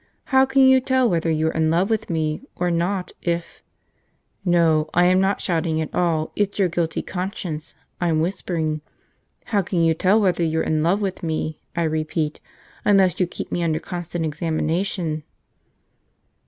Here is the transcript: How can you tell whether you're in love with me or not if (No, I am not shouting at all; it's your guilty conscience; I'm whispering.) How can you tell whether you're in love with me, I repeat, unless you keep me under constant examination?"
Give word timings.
How 0.33 0.47
can 0.47 0.63
you 0.63 0.81
tell 0.81 1.07
whether 1.07 1.29
you're 1.29 1.51
in 1.51 1.69
love 1.69 1.91
with 1.91 2.09
me 2.09 2.41
or 2.55 2.71
not 2.71 3.11
if 3.21 3.61
(No, 4.43 4.89
I 4.95 5.05
am 5.05 5.21
not 5.21 5.41
shouting 5.41 5.79
at 5.79 5.93
all; 5.93 6.31
it's 6.35 6.57
your 6.57 6.69
guilty 6.69 7.03
conscience; 7.03 7.75
I'm 8.01 8.19
whispering.) 8.19 8.81
How 9.45 9.61
can 9.61 9.79
you 9.83 9.93
tell 9.93 10.19
whether 10.19 10.41
you're 10.43 10.63
in 10.63 10.81
love 10.81 11.01
with 11.01 11.21
me, 11.21 11.59
I 11.75 11.83
repeat, 11.83 12.39
unless 12.83 13.19
you 13.19 13.27
keep 13.27 13.51
me 13.51 13.61
under 13.61 13.79
constant 13.79 14.25
examination?" 14.25 15.21